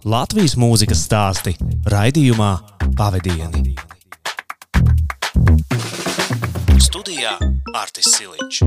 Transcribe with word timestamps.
Latvijas 0.00 0.54
mūzikas 0.56 1.02
stāsti 1.04 1.52
raidījumā 1.92 2.54
Pavadieni. 2.96 3.74
Studijā 6.80 7.34
Artis 7.76 8.08
Siliņš. 8.14 8.60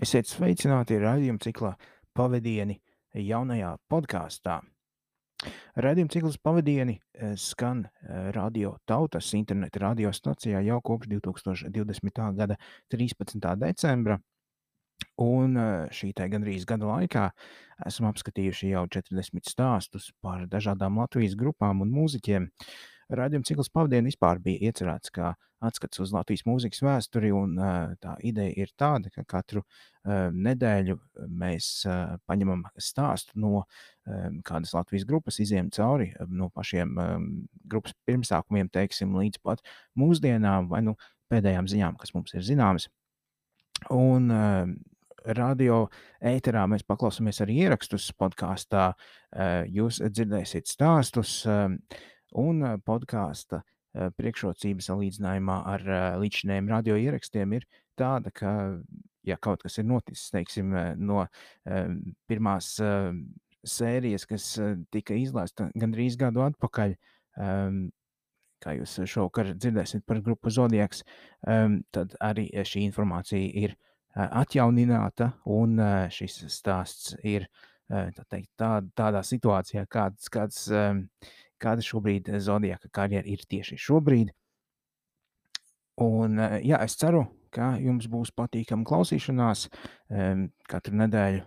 Esiet 0.00 0.30
sveicināti 0.30 0.96
raidījuma 1.02 1.44
ciklā 1.44 1.74
Pavadieni 2.16 2.78
jaunajā 3.12 3.74
podkāstā. 3.92 4.62
Radījuma 5.76 6.14
cikls 6.14 6.38
Pavadieni 6.40 6.94
eh, 6.96 7.34
skan 7.36 7.84
eh, 7.84 8.30
Radio 8.32 8.78
Tautas 8.88 9.28
interneta 9.36 9.84
radiostacijā 9.84 10.64
jau 10.64 10.80
kopš 10.80 11.12
2020. 11.12 12.24
gada 12.40 12.56
13. 12.88 13.52
decembra. 13.60 14.16
Un 15.20 15.56
eh, 15.56 15.86
šī 15.96 16.12
te 16.16 16.26
gandrīz 16.28 16.66
gada 16.68 16.88
laikā 16.90 17.30
esam 17.88 18.08
apskatījuši 18.10 18.74
jau 18.74 18.84
40 18.92 19.48
stāstus 19.48 20.10
par 20.24 20.44
dažādām 20.52 21.00
Latvijas 21.00 21.36
grupām 21.40 21.80
un 21.84 21.92
mūziķiem. 21.94 22.50
Radījuma 23.16 23.46
cikls 23.46 23.70
pavadienu 23.70 24.10
vispār 24.10 24.40
bija 24.42 24.66
iecerēts 24.68 25.12
kā 25.14 25.30
atskats 25.64 26.00
uz 26.02 26.10
Latvijas 26.12 26.42
mūzikas 26.44 26.82
vēsturi, 26.84 27.30
un 27.32 27.54
uh, 27.56 27.92
tā 28.02 28.16
ideja 28.28 28.64
ir 28.64 28.72
tāda, 28.76 29.12
ka 29.14 29.22
katru 29.28 29.62
uh, 29.62 30.26
nedēļu 30.34 30.98
mēs 31.30 31.70
paņemam 32.28 32.66
stāstu 32.76 33.38
no 33.40 33.62
kādas 34.46 34.74
Latvijas 34.76 35.06
grupas, 35.08 35.40
iziem 35.42 35.70
cauri 35.74 36.12
no 36.28 36.50
pašiem 36.54 36.92
grupas 37.66 37.96
pirmsākumiem, 38.06 38.68
teiksim, 38.74 39.16
līdz 39.18 39.40
pat 39.42 39.64
mūsdienām 39.98 40.68
vai 40.70 40.84
nu 40.86 40.94
pēdējām 41.32 41.66
ziņām, 41.72 41.96
kas 41.98 42.14
mums 42.14 42.36
ir 42.36 42.44
zināmas. 42.46 42.86
Un 43.94 44.32
uh, 44.32 44.74
radio 45.36 45.86
ēterā 46.24 46.66
mēs 46.70 46.84
paklausāmies 46.86 47.42
arī 47.44 47.62
ierakstus 47.66 48.10
podkāstā. 48.18 48.90
Uh, 48.92 49.64
jūs 49.68 50.02
dzirdēsiet 50.04 50.70
stāstus. 50.70 51.40
Uh, 51.46 51.74
Un 52.36 52.60
podkāsta 52.84 53.62
priekšrocība 54.18 54.84
salīdzinājumā 54.84 55.56
ar 55.70 55.84
līdzinējiem 56.20 56.66
radio 56.68 56.96
ierakstiem 57.00 57.54
ir 57.56 57.66
tāda, 57.96 58.32
ka, 58.34 58.50
ja 59.24 59.38
kaut 59.40 59.62
kas 59.64 59.78
ir 59.80 59.86
noticis, 59.88 60.28
teiksim, 60.34 60.74
no 61.00 61.24
pirmās 62.28 62.74
sērijas, 63.66 64.26
kas 64.28 64.50
tika 64.92 65.16
izlaista 65.16 65.70
gandrīz 65.78 66.18
gadu 66.20 66.44
atpakaļ, 66.44 66.92
kā 68.66 68.74
jūs 68.80 68.98
šovakar 69.06 69.54
dzirdēsiet 69.54 70.02
par 70.06 70.20
grupu 70.24 70.50
Zodiaks, 70.50 71.04
tad 71.94 72.16
arī 72.22 72.48
šī 72.66 72.82
informācija 72.88 73.52
ir 73.62 73.76
atjaunināta, 74.16 75.30
un 75.52 75.78
šis 76.12 76.42
stāsts 76.50 77.14
ir 77.22 77.46
tā 77.86 78.24
teikt, 78.26 78.50
tā, 78.58 78.70
tādā 78.98 79.22
situācijā, 79.26 79.86
kāds, 79.86 80.30
kāds 80.32 80.64
kāda 81.62 81.84
šobrīd 81.84 82.32
Zodiaka 82.42 82.90
karjera 82.92 83.28
ir 83.28 83.44
tieši 83.48 83.78
šobrīd. 83.80 84.32
Un, 86.02 86.40
jā, 86.60 86.80
es 86.84 86.96
ceru, 87.00 87.22
ka 87.54 87.76
jums 87.80 88.08
būs 88.12 88.34
patīkama 88.36 88.84
klausīšanās. 88.88 89.68
Katru 90.68 90.98
nedēļu 91.00 91.46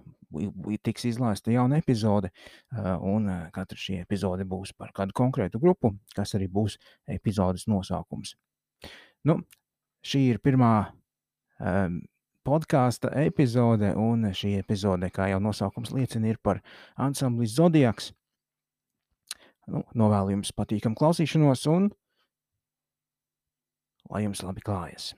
tiks 0.86 1.08
izlaista 1.10 1.52
jauna 1.54 1.80
epizode, 1.82 2.32
un 3.02 3.30
katra 3.56 3.80
šī 3.80 4.00
epizode 4.04 4.46
būs 4.50 4.76
par 4.78 4.94
kādu 4.96 5.16
konkrētu 5.18 5.62
grupu, 5.62 5.94
kas 6.16 6.36
arī 6.38 6.50
būs 6.52 6.78
epizodes 7.10 7.68
nosaukums. 7.72 8.36
Nu, 9.28 9.40
šī 10.06 10.22
ir 10.34 10.40
pirmā 10.44 10.74
um, 11.60 12.00
podkāsta 12.48 13.12
epizode, 13.22 13.92
un 14.00 14.30
šī 14.36 14.56
epizode, 14.62 15.10
kā 15.14 15.30
jau 15.32 15.42
nosaukums 15.44 15.92
liecina, 15.96 16.32
ir 16.32 16.40
par 16.42 16.62
ansambli 16.98 17.50
Zodiaks. 17.50 18.14
Nu, 19.70 19.84
novēlu 19.94 20.34
jums 20.38 20.54
patīkamu 20.56 20.98
klausīšanos 20.98 21.68
un 21.70 21.92
lai 24.10 24.24
jums 24.24 24.42
labi 24.42 24.64
klājas. 24.66 25.12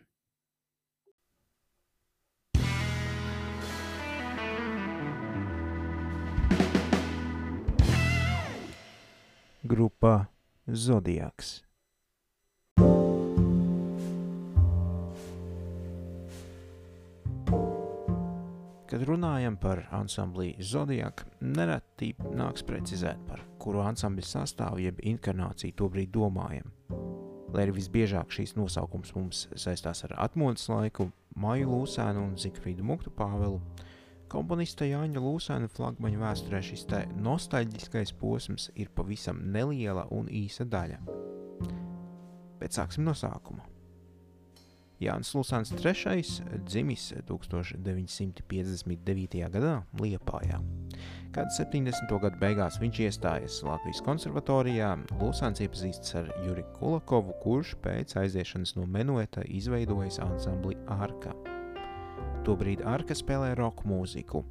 Grupa 9.63 10.25
Zodiaks. 10.67 11.61
Kad 18.89 19.03
runājam 19.05 19.59
par 19.61 19.83
ansambli 19.93 20.55
Zodiaku, 20.57 21.27
nereti 21.45 22.09
nāks 22.33 22.65
precizēt, 22.65 23.21
par 23.29 23.45
kuru 23.61 23.83
ansambļa 23.85 24.25
sastāvu 24.25 24.81
jeb 24.81 24.97
inkarnāciju 25.13 25.77
tobrīd 25.77 26.09
domājam. 26.09 26.73
Lai 27.53 27.67
arī 27.67 27.77
visbiežāk 27.77 28.33
šīs 28.33 28.57
nosaukums 28.57 29.13
mums 29.13 29.45
saistās 29.53 30.01
ar 30.09 30.17
atmodas 30.25 30.65
laiku, 30.73 31.11
Maju 31.37 31.69
Lūsēnu 31.69 32.25
un 32.31 32.33
Zikfrīdu 32.33 32.81
Muktu 32.81 33.13
Pāvelu, 33.13 33.61
komponista 34.31 34.87
Jāņa 34.87 35.21
Lūsēna 35.21 35.67
flagmaņa 35.71 36.21
vēsturē 36.21 36.61
šis 36.63 36.85
te 36.87 37.01
nostalģiskais 37.19 38.13
posms 38.21 38.69
ir 38.79 38.91
pavisam 38.95 39.41
neliela 39.51 40.05
un 40.15 40.29
īsa 40.31 40.63
daļa. 40.67 41.01
Bet 42.61 42.77
sāksim 42.77 43.03
no 43.07 43.15
sākuma. 43.17 43.65
Jānis 45.01 45.31
Lusāns 45.33 45.71
III 45.73 46.21
dzimis 46.67 47.07
1959. 47.25 49.39
gadā 49.49 49.71
Liepājā. 49.97 50.59
Kad 51.33 51.49
70. 51.55 52.11
gadu 52.21 52.37
beigās 52.41 52.77
viņš 52.81 52.99
iestājas 53.07 53.63
Latvijas 53.65 54.03
konservatorijā, 54.05 54.91
Lusāns 55.17 55.63
iepazīstas 55.65 56.19
ar 56.21 56.29
Juri 56.45 56.65
Kulakovu, 56.77 57.33
kurš 57.41 57.73
pēc 57.81 58.13
aiziešanas 58.21 58.71
no 58.77 58.85
Menueta 58.85 59.41
izveidojis 59.47 60.21
ansambli 60.21 60.77
Arka. 61.01 61.33
Tobrīd 62.41 62.81
Arka 62.89 63.13
spēlē 63.13 63.51
roka 63.53 63.85
mūziku. 63.85 64.41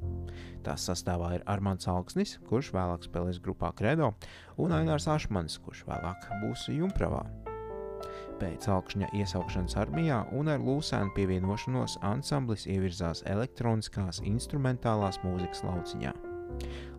Tās 0.63 0.85
sastāvā 0.87 1.33
ir 1.35 1.43
Armāns 1.51 1.89
Alksnis, 1.91 2.37
kurš 2.47 2.71
vēlāk 2.71 3.03
spēlēs 3.03 3.41
grupā 3.43 3.73
Credo, 3.75 4.13
un 4.55 4.71
Ainārs 4.77 5.09
Ašmans, 5.11 5.59
kurš 5.65 5.83
vēlāk 5.89 6.29
būs 6.39 6.69
Jumpravā. 6.71 7.25
Pēc 8.39 8.69
augšņa 8.73 9.11
iesaukšanas 9.19 9.75
armijā 9.83 10.23
un 10.33 10.49
ar 10.55 10.63
lūsēnu 10.63 11.11
pievienošanos 11.17 11.99
ansamblis 12.07 12.65
ievirzās 12.71 13.25
elektroniskās 13.29 14.23
instrumentālās 14.23 15.19
mūzikas 15.27 15.65
lauciņā. 15.67 16.30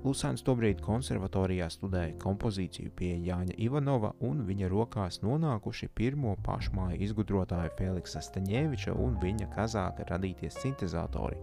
Lusāns 0.02 0.42
tobrīd 0.42 0.80
konservatorijā 0.82 1.68
studēja 1.70 2.16
kompozīciju 2.22 2.90
pie 2.98 3.12
Jāņa 3.22 3.54
Ivanova, 3.62 4.12
un 4.26 4.40
viņa 4.48 4.70
rokās 4.72 5.20
nonākuši 5.22 5.88
pirmo 5.94 6.34
pašmāju 6.46 6.98
izgudrotāju 7.06 7.74
Feliksa 7.78 8.22
Staņēviča 8.26 8.96
un 8.98 9.14
viņa 9.22 9.50
kazāka 9.54 10.08
radīties 10.10 10.58
sintezatori, 10.64 11.38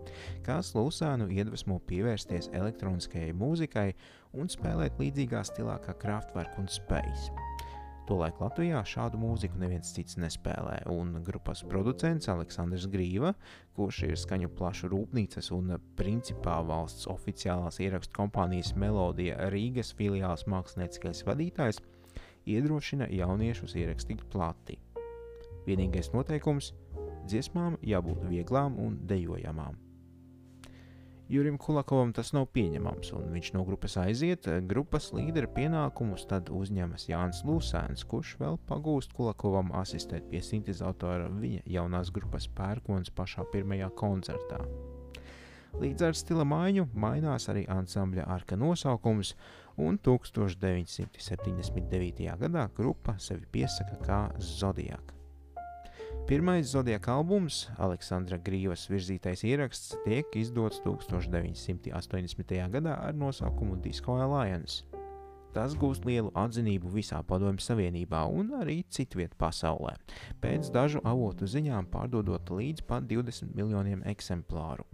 kas 0.47 0.74
Lusānu 0.75 1.30
iedvesmo 1.31 1.80
pievērsties 1.88 2.52
elektroniskajai 2.59 3.31
mūzikai 3.31 3.94
un 4.36 4.51
spēlēt 4.51 5.00
līdzīgā 5.00 5.46
stilā 5.47 5.80
kā 5.86 5.96
Kraftwerk 6.03 6.59
un 6.59 6.68
Space. 6.68 7.49
Tolaik 8.09 8.40
Latvijā 8.42 8.80
šādu 8.90 9.20
mūziku 9.22 9.59
neviens 9.62 9.92
cits 9.94 10.16
nespēlē, 10.18 10.80
un 10.90 11.20
grupas 11.22 11.59
producents 11.70 12.25
Aleksandrs 12.34 12.88
Grīva, 12.90 13.36
kurš 13.78 14.00
ir 14.08 14.16
skaņu 14.18 14.50
plašu 14.58 14.88
rūpnīcas 14.90 15.52
un 15.53 15.75
principā 16.00 16.56
valsts 16.66 17.06
oficiālās 17.12 17.78
ierakstu 17.86 18.16
kompānijas 18.18 18.72
Melodija 18.81 19.52
Rīgas 19.53 19.94
filiāls 20.00 20.48
mākslinieckais 20.50 21.22
vadītājs, 21.28 21.78
iedrošina 22.50 23.12
jauniešus 23.14 23.78
ierakstīt 23.78 24.24
plati. 24.34 24.80
Vienīgais 25.69 26.09
noteikums- 26.16 26.72
dziesmām 27.30 27.78
jābūt 27.86 28.25
vieglām 28.31 28.81
un 28.81 28.98
dejojamām. 29.06 29.78
Jurim 31.30 31.60
Kulakovam 31.62 32.10
tas 32.10 32.31
nav 32.34 32.48
pieņemams, 32.58 33.12
un 33.14 33.28
viņš 33.36 33.52
no 33.54 33.62
grupas 33.68 33.94
aiziet. 34.02 34.48
Grupas 34.66 35.12
līdera 35.14 35.46
pienākumus 35.54 36.26
tad 36.31 36.50
uzņemas 36.50 37.06
Jānis 37.12 37.44
Lūsēns, 37.46 38.02
kurš 38.10 38.31
vēl 38.40 38.58
pagūst 38.66 39.14
Kulakovam 39.14 39.70
asistēt 39.78 40.26
pie 40.31 40.42
sintezatora 40.42 41.28
viņa 41.30 41.62
jaunās 41.70 42.10
grupas 42.16 42.48
pērkons 42.58 43.14
pašā 43.14 43.46
pirmajā 43.54 43.90
koncertā. 44.02 44.58
Līdz 45.78 46.02
ar 46.08 46.14
stila 46.18 46.42
maiņu 46.50 46.90
mainās 46.98 47.46
arī 47.54 47.62
ansambļa 47.70 48.26
arka 48.26 48.58
nosaukums, 48.58 49.38
un 49.78 50.02
1979. 50.02 52.26
gadā 52.42 52.66
grupa 52.74 53.22
sevi 53.22 53.46
piesaka 53.54 54.02
kā 54.02 54.34
Zodiaka. 54.42 55.19
Pirmais 56.30 56.62
Zodiaka 56.62 57.16
albums, 57.18 57.64
Aleksandra 57.81 58.38
Grīvas 58.38 58.84
virzītais 58.86 59.42
ieraksts, 59.50 59.96
tiek 60.04 60.36
izdots 60.38 60.78
1980. 60.84 62.60
gadā 62.70 62.94
ar 63.02 63.18
nosaukumu 63.18 63.80
Disco 63.81 64.14
Alliance. 64.22 64.86
Tas 65.58 65.74
gūst 65.74 66.06
lielu 66.06 66.30
atzinību 66.38 66.94
visā 66.94 67.24
Padomju 67.26 67.66
Savienībā 67.66 68.22
un 68.30 68.54
arī 68.60 68.84
citviet 68.94 69.34
pasaulē, 69.42 69.96
pēc 70.38 70.70
dažu 70.70 71.02
avotu 71.02 71.50
ziņām 71.50 71.90
pārdodot 71.90 72.54
līdz 72.54 72.86
pat 72.86 73.10
20 73.10 73.58
miljoniem 73.58 74.06
eksemplāru. 74.14 74.86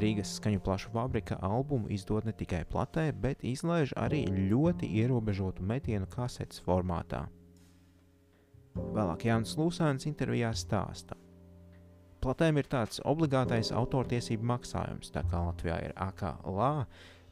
Rīgas 0.00 0.38
skaņu 0.40 0.64
plašu 0.64 0.96
fabrika 0.96 1.36
albumu 1.44 1.92
izdod 1.92 2.24
ne 2.24 2.32
tikai 2.32 2.64
platē, 2.64 3.10
bet 3.12 3.44
izlaiž 3.44 3.92
arī 4.00 4.24
ļoti 4.48 4.88
ierobežotu 4.96 5.60
metienu 5.60 6.08
kasetes 6.08 6.64
formātā. 6.64 7.26
Vēlāk 8.94 9.28
Jānis 9.28 9.54
Lūsāns 9.58 10.06
intervijā 10.08 10.50
stāsta. 10.56 11.16
Platēm 12.18 12.58
ir 12.58 12.66
tāds 12.66 12.98
obligātais 13.06 13.70
autortiesību 13.70 14.46
maksājums, 14.50 15.12
tā 15.14 15.22
kā 15.30 15.38
Latvijā 15.46 15.76
ir 15.86 15.92
AKLA, 16.02 16.72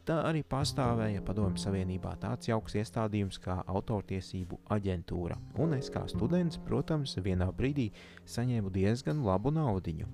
tā 0.07 0.21
arī 0.29 0.45
pastāvēja 0.47 1.25
Padomju 1.27 1.59
Savienībā 1.59 2.13
tāds 2.23 2.47
jauks 2.47 2.77
iestādījums 2.79 3.41
kā 3.43 3.59
autortiesību 3.67 4.61
aģentūra, 4.77 5.41
un 5.59 5.75
es 5.75 5.91
kā 5.91 6.05
students, 6.13 6.61
protams, 6.69 7.17
vienā 7.19 7.51
brīdī 7.51 7.89
saņēmu 8.31 8.71
diezgan 8.77 9.25
labu 9.27 9.51
naudiņu. 9.57 10.07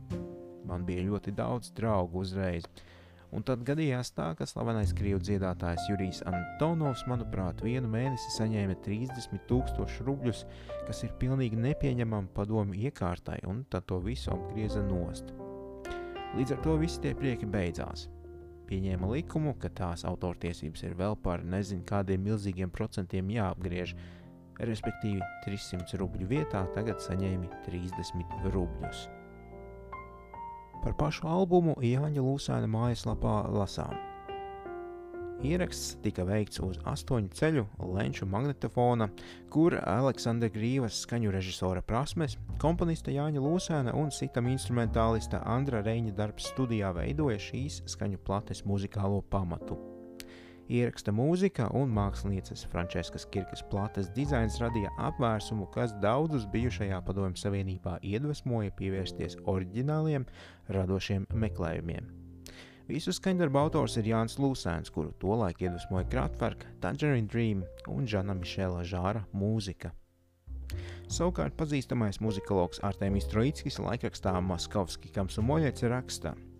Man 0.64 0.86
bija 0.88 1.04
ļoti 1.10 1.36
daudz 1.36 1.74
draugu 1.76 2.22
uzreiz, 2.24 2.64
Un 3.32 3.44
tad 3.48 3.62
gadījās 3.64 4.10
tā, 4.12 4.26
ka 4.36 4.44
slavenais 4.44 4.90
krievu 4.92 5.22
dziedātājs 5.24 5.86
Jurijs 5.88 6.18
Antonovs, 6.28 7.06
manuprāt, 7.08 7.62
vienu 7.64 7.88
mēnesi 7.88 8.34
saņēma 8.34 8.76
30,000 8.84 10.04
rubļus, 10.04 10.42
kas 10.84 11.00
ir 11.06 11.14
pilnīgi 11.20 11.56
nepieņemama 11.56 12.28
padomu 12.36 12.76
iekārtai, 12.76 13.38
un 13.48 13.62
tad 13.72 13.88
to 13.88 14.02
visu 14.04 14.34
apgrieza 14.34 14.84
nost. 14.84 15.32
Līdz 16.36 16.58
ar 16.58 16.60
to 16.66 16.76
visi 16.80 17.00
tie 17.00 17.14
prieki 17.16 17.48
beidzās. 17.48 18.10
Pieņēma 18.68 19.08
likumu, 19.14 19.56
ka 19.60 19.72
tās 19.80 20.04
autortiesības 20.08 20.84
ir 20.84 20.98
vēl 21.00 21.16
par 21.24 21.40
nezinu 21.44 21.88
kādiem 21.88 22.28
milzīgiem 22.28 22.72
procentiem 22.72 23.32
jāapgriež, 23.32 23.96
respektīvi 24.60 25.24
300 25.48 26.04
rubļu 26.04 26.28
vietā 26.36 26.66
tagad 26.76 27.00
saņēmi 27.00 27.48
30 27.64 28.52
rubļus. 28.52 29.08
Par 30.82 30.96
pašu 30.98 31.28
albumu 31.30 31.76
Jāņa 31.78 32.22
Lūsēna 32.24 32.66
mājaslapā 32.66 33.36
lasām. 33.54 33.94
Ieraksts 35.42 35.96
tika 36.02 36.22
veikts 36.26 36.60
uz 36.62 36.76
astoņu 36.86 37.30
ceļu 37.34 37.64
lenču 37.94 38.26
magnetofona, 38.30 39.08
kur 39.50 39.74
Aleksandra 39.78 40.50
Grīvas 40.54 41.00
skaņu 41.02 41.34
režisora 41.34 41.82
prasmes, 41.86 42.36
komponista 42.62 43.14
Jāņa 43.14 43.42
Lūsēna 43.42 43.94
un 43.98 44.10
sitam 44.14 44.50
instrumentālista 44.50 45.42
Andra 45.46 45.82
Reņa 45.86 46.14
darbs 46.18 46.50
studijā 46.54 46.92
veidoja 46.98 47.42
šīs 47.42 47.82
skaņu 47.90 48.22
plates 48.22 48.62
muzikālo 48.66 49.22
pamatu. 49.34 49.91
Ieraksta 50.72 51.12
mūzika 51.12 51.66
un 51.76 51.90
mākslinieces 51.92 52.62
Frančiskas 52.72 53.26
Kirkas 53.28 53.60
plates 53.68 54.06
dizains 54.16 54.54
radīja 54.56 54.88
apvērsumu, 55.04 55.66
kas 55.74 55.92
daudzus 56.00 56.46
bijušajā 56.54 57.00
Padomju 57.04 57.36
Savienībā 57.36 57.98
iedvesmoja 58.08 58.72
pievērsties 58.78 59.36
oriģināliem, 59.52 60.24
radošiem 60.72 61.26
meklējumiem. 61.42 62.06
Visu 62.88 63.12
skaņdarbu 63.12 63.60
autors 63.60 63.98
ir 64.00 64.08
Jānis 64.14 64.38
Lūsēns, 64.40 64.88
kuru 64.94 65.12
tolaik 65.20 65.60
iedvesmoja 65.60 66.08
Kraftwerk, 66.14 66.64
Tangerine 66.80 67.28
Dream 67.28 67.66
un 67.92 68.08
Žana 68.08 68.38
Mišela 68.38 68.80
žāra 68.88 69.26
mūzika. 69.36 69.92
Savukārt 71.12 71.52
pazīstamais 71.60 72.22
muzikologs 72.24 72.80
Artēmis 72.80 73.28
Troickis 73.28 73.76
laikrakstā 73.76 74.38
Maskovski 74.40 75.12
Kamsumoļets 75.12 75.84
raksta– 75.92 76.32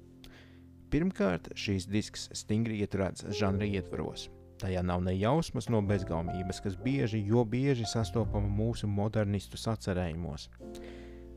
Pirmkārt, 0.93 1.47
šīs 1.57 1.87
disks 1.89 2.27
stingri 2.37 2.83
ieturēts 2.85 3.25
žanra 3.39 3.65
ietvaros. 3.65 4.27
Tajā 4.61 4.83
nav 4.85 5.01
ne 5.07 5.15
jausmas 5.17 5.71
no 5.73 5.81
bezgaumības, 5.89 6.61
kas 6.61 6.77
bieži, 6.85 7.23
jo 7.25 7.47
bieži 7.49 7.87
sastopama 7.89 8.51
mūsu 8.59 8.91
modernistu 8.93 9.57
sacerējumos. 9.57 10.51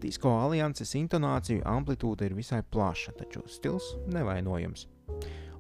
Disko 0.03 0.33
alianses 0.41 0.91
intonāciju 0.99 1.63
amplitūda 1.71 2.27
ir 2.27 2.35
visai 2.35 2.59
plaša, 2.67 3.15
taču 3.21 3.45
stils 3.47 3.93
nevainojams. 4.11 4.89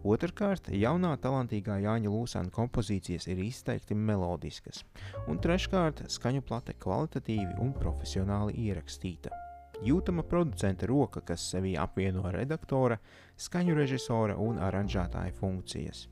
Otrakārt, 0.05 0.67
jaunā 0.75 1.15
talantīgā 1.23 1.79
Jāņa 1.87 2.11
Lūsāna 2.11 2.51
kompozīcijas 2.53 3.31
ir 3.31 3.39
izteikti 3.47 3.95
melodiskas, 3.95 4.83
un 5.31 5.39
treškārt, 5.39 6.03
skaņu 6.19 6.43
plate 6.45 6.75
kvalitatīvi 6.83 7.55
un 7.63 7.73
profesionāli 7.79 8.59
ierakstīta. 8.67 9.44
Jūtama 9.83 10.23
producenta 10.23 10.87
roka, 10.87 11.21
kas 11.21 11.43
sevī 11.51 11.75
apvieno 11.79 12.29
redaktora, 12.31 12.97
skaņu 13.35 13.75
režisora 13.75 14.37
un 14.39 14.59
aranžētāja 14.63 15.33
funkcijas. 15.39 16.05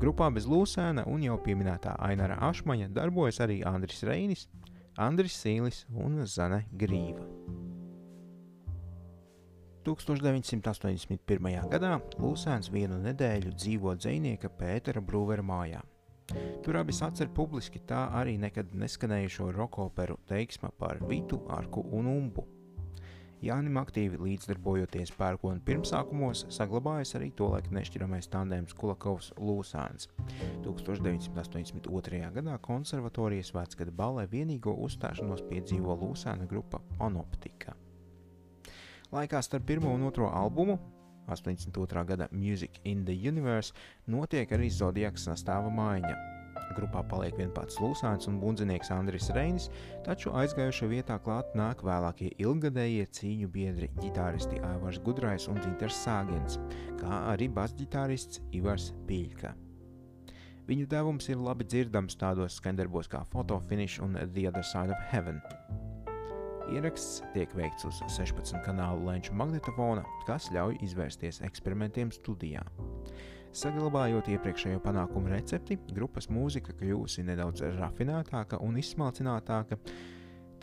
Grupā 0.00 0.28
bez 0.34 0.48
Lūsēna 0.50 1.06
un 1.08 1.22
jau 1.24 1.38
pieminētā 1.40 1.94
Ainara 2.04 2.36
Ašmaņa 2.48 2.90
darbojas 2.92 3.40
arī 3.44 3.62
Andris 3.64 4.02
Reinis, 4.04 4.48
Andris 5.00 5.38
Sīlis 5.40 5.84
un 5.94 6.24
Zane 6.26 6.64
Grīva. 6.72 7.24
1981. 9.84 11.68
gadā 11.68 11.96
Lūsēns 12.16 12.70
vienu 12.72 12.98
nedēļu 13.04 13.52
dzīvo 13.56 13.96
dzinieka 14.00 14.48
Pētera 14.58 15.02
Brūvera 15.04 15.44
mājā. 15.44 15.82
Tur 16.64 16.78
abi 16.80 16.94
sacer 16.96 17.28
publiski 17.28 17.82
tā 17.84 18.06
arī 18.16 18.38
nekad 18.40 18.72
neskanējušo 18.80 19.50
rokoperu 19.52 20.16
teiksma 20.28 20.70
par 20.78 21.02
Vitu, 21.08 21.42
Arku 21.52 21.84
un 21.92 22.08
Umbu. 22.08 22.46
Jānim 23.44 23.76
aktīvi 23.76 24.16
līdzdarbojoties 24.24 25.10
pērkona 25.18 25.60
pirmsākumos, 25.66 26.46
saglabājas 26.54 27.12
arī 27.18 27.28
tolaik 27.36 27.68
nešķiramais 27.76 28.30
tandēms 28.32 28.72
Kulakovs 28.78 29.34
Lūsāns. 29.36 30.08
1982. 30.64 32.22
gadā 32.38 32.56
konservatorijas 32.64 33.52
vecgada 33.52 33.92
balē 33.92 34.24
vienīgo 34.32 34.72
uzstāšanos 34.86 35.44
piedzīvo 35.50 35.98
Lūsāna 36.06 36.48
grupa 36.48 36.80
Panoptika. 36.96 37.76
Laikā 39.12 39.44
starp 39.44 39.68
pirmo 39.68 39.92
un 39.92 40.08
otro 40.08 40.32
albumu 40.32 40.78
82. 41.28 42.04
gada 42.04 42.28
Music 42.30 42.80
in 42.84 43.04
the 43.04 43.16
Universe 43.28 43.72
notiek 44.06 44.50
arī 44.52 44.70
Zodiaks 44.70 45.28
sastāva 45.28 45.72
maiņa. 45.72 46.14
Grupā 46.74 47.02
paliek 47.06 47.36
vien 47.38 47.50
pats 47.54 47.78
Lūsāns 47.82 48.28
un 48.30 48.38
bundzinieks 48.42 48.90
Andris 48.94 49.28
Reinis, 49.36 49.68
taču 50.06 50.32
aizgājušā 50.34 50.88
vietā 50.90 51.18
klāt 51.22 51.54
nāk 51.58 51.84
vēlākie 51.86 52.32
ilgadējie 52.42 53.06
cīņu 53.18 53.50
biedri 53.54 53.90
ģitāristi 54.00 54.62
Aivars 54.72 55.00
Gudrais 55.04 55.48
un 55.50 55.60
Dinters 55.62 56.00
Sāgens, 56.06 56.58
kā 57.00 57.24
arī 57.32 57.50
basģitārists 57.52 58.42
Ivars 58.56 58.92
Pīļka. 59.08 59.54
Viņu 60.64 60.86
devums 60.88 61.28
ir 61.28 61.36
labi 61.36 61.66
dzirdams 61.68 62.16
tādos 62.16 62.56
skandarbos 62.56 63.10
kā 63.12 63.20
Photo 63.28 63.60
Finish 63.68 64.00
un 64.00 64.16
The 64.16 64.48
Other 64.48 64.64
Side 64.64 64.96
of 64.96 65.10
Heaven. 65.12 65.42
Ieraksts 66.72 67.20
tiek 67.34 67.50
veikts 67.52 67.84
uz 67.84 67.98
16 68.08 68.62
kanālu 68.64 69.04
lenču 69.04 69.34
magnetofona, 69.36 70.04
kas 70.24 70.48
ļauj 70.54 70.78
izvērsties 70.86 71.42
eksperimentiem 71.44 72.12
studijā. 72.14 72.62
Saglabājot 73.54 74.30
iepriekšējo 74.32 74.80
panākumu 74.82 75.30
recepti, 75.30 75.76
grupas 75.94 76.30
mūzika 76.32 76.72
kļūsi 76.80 77.26
nedaudz 77.28 77.62
rafinētāka 77.76 78.58
un 78.64 78.80
izsmalcinātāka, 78.80 79.78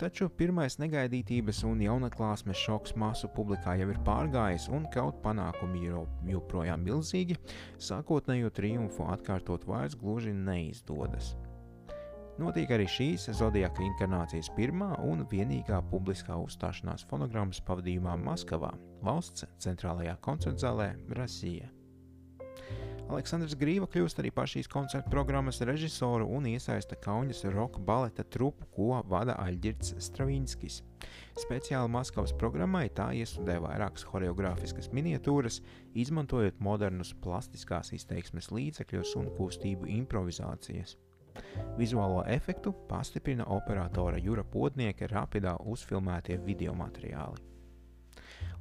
taču 0.02 0.26
pirmais 0.36 0.76
negaidītības 0.82 1.62
un 1.70 1.86
jaunatklāsmes 1.86 2.58
šoks 2.58 2.96
masu 2.98 3.30
publikā 3.36 3.78
jau 3.78 3.88
ir 3.94 4.02
pārgājis, 4.04 4.66
un 4.74 4.90
kaut 4.92 5.22
panākumi 5.22 5.86
ir 5.86 6.02
joprojām 6.34 6.82
milzīgi, 6.84 7.38
sākotnējo 7.78 8.50
triumfu 8.58 9.06
atkārtot 9.14 9.64
vairs 9.70 9.96
gluži 10.02 10.34
neizdodas. 10.34 11.36
Notiek 12.40 12.70
arī 12.72 12.86
šīs 12.88 13.26
Zodiaka 13.36 13.82
inkarnācijas 13.84 14.48
pirmā 14.56 14.94
un 15.04 15.26
vienīgā 15.28 15.82
publiskā 15.90 16.38
uzstāšanās 16.40 17.04
fonogrammas 17.10 17.60
pavadījumā 17.66 18.16
Maskavā, 18.24 18.72
valsts 19.04 19.44
centrālajā 19.60 20.16
koncertzālē 20.24 20.94
Rasija. 21.18 21.68
Aleksandrs 23.12 23.52
Grīva 23.60 23.84
kļūst 23.92 24.22
arī 24.22 24.30
par 24.32 24.48
šīs 24.48 24.70
koncerta 24.72 25.10
programmas 25.12 25.60
režisoru 25.68 26.24
un 26.32 26.46
iesaista 26.48 26.96
Kaunas 26.96 27.44
roka 27.52 27.82
baleta 27.84 28.24
trupu, 28.24 28.64
ko 28.72 29.02
vada 29.12 29.36
Aļģirds 29.42 29.98
Stravinskis. 30.08 30.80
Speciāli 31.36 31.92
Maskavas 31.92 32.32
programmai 32.32 32.86
tā 32.96 33.10
iestudē 33.20 33.58
vairākas 33.60 34.08
choreogrāfiskas 34.08 34.88
miniatūras, 34.96 35.60
izmantojot 35.92 36.64
modernus 36.64 37.12
plastiskās 37.20 37.92
izteiksmes 37.92 38.48
līdzekļus 38.54 39.16
un 39.20 39.32
kustību 39.36 39.92
improvizācijas. 40.00 40.96
Vizuālo 41.78 42.24
efektu 42.26 42.72
pastiprina 42.88 43.44
operatora 43.44 44.18
Jura 44.18 44.44
Podnieka 44.44 45.08
rapidā 45.10 45.56
uzfilmētie 45.72 46.38
video 46.44 46.74
materiāli. 46.74 47.51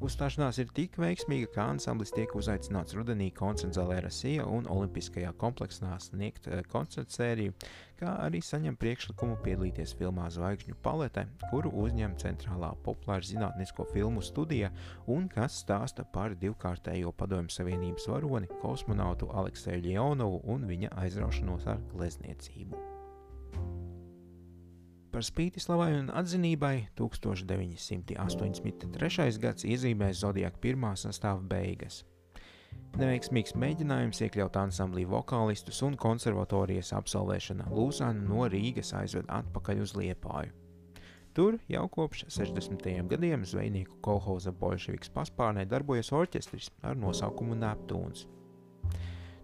Uzstāšanās 0.02 0.58
ir 0.58 0.72
tik 0.74 0.96
veiksmīga, 0.98 1.48
ka 1.54 1.66
ansamblis 1.76 2.10
tiek 2.16 2.32
uzaicināts 2.34 2.96
rudenī 2.98 3.28
koncertzālē 3.38 4.00
Rasija 4.02 4.48
un 4.50 4.66
Olimpiskajā 4.66 5.30
kompleksā 5.38 5.92
sniegt 6.02 6.48
eh, 6.50 6.64
koncertu 6.72 7.14
sēriju, 7.20 7.54
kā 8.00 8.16
arī 8.24 8.40
saņem 8.42 8.80
priekšlikumu 8.82 9.36
piedalīties 9.46 9.94
filmā 10.00 10.26
Zvaigžņu 10.34 10.80
palete, 10.82 11.28
kuru 11.52 11.70
uzņem 11.84 12.16
centrālā 12.24 12.72
populāra 12.82 13.28
zinātnisko 13.30 13.86
filmu 13.92 14.26
studija 14.26 14.72
un 15.06 15.28
kas 15.30 15.60
stāsta 15.62 16.08
par 16.16 16.34
divkārtējo 16.34 17.14
padomju 17.22 17.54
savienības 17.54 18.10
varoni 18.10 18.50
kosmonautu 18.64 19.30
Alekseju 19.30 19.86
Ļeonovu 19.86 20.42
un 20.50 20.66
viņa 20.72 20.96
aizraušanos 21.04 21.70
ar 21.70 21.86
glezniecību. 21.94 23.01
Par 25.12 25.26
spīti 25.28 25.60
slavai 25.60 25.90
un 25.98 26.06
atzinībai 26.16 26.86
1983. 26.96 29.26
gads 29.44 29.66
iezīmē 29.68 30.08
Zodiaka 30.16 30.56
pirmā 30.64 30.94
sastāvā 30.96 31.44
beigas. 31.52 32.06
Neveiksmīgs 32.96 33.52
mēģinājums 33.60 34.24
iekļaut 34.24 34.56
ansamblī 34.62 35.04
vokālistus 35.12 35.82
un 35.84 36.00
konservatorijas 36.00 36.94
absolvēšana 36.96 37.68
Lūsānu 37.76 38.24
no 38.30 38.48
Rīgas 38.52 38.94
aizved 38.96 39.28
atpakaļ 39.28 39.84
uz 39.84 39.92
Liepāju. 40.00 40.56
Tur 41.36 41.60
jau 41.72 41.86
kopš 41.92 42.26
60. 42.32 42.88
gadiem 43.12 43.44
zvejnieku 43.48 44.00
kolhoza 44.04 44.52
bolševiks 44.52 45.12
paspārnē 45.16 45.66
darbojas 45.68 46.12
orķestris 46.16 46.72
ar 46.88 46.96
nosaukumu 47.00 47.56
Neptūns. 47.60 48.28